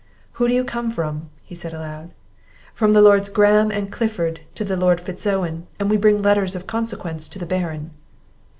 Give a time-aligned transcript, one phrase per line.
[0.41, 2.09] "Who do you come from?" said he aloud.
[2.73, 6.55] "From the Lords Graham and Clifford to the Lord Fitz Owen; and we bring letters
[6.55, 7.91] of consequence to the Baron."